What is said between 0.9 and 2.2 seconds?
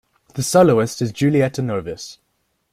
is Julietta Novis.